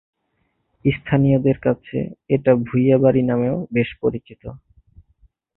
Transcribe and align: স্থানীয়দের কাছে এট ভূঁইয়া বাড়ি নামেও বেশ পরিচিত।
স্থানীয়দের 0.85 1.57
কাছে 1.59 1.97
এট 2.29 2.45
ভূঁইয়া 2.65 2.97
বাড়ি 2.97 3.21
নামেও 3.21 3.57
বেশ 3.73 3.89
পরিচিত। 4.01 4.43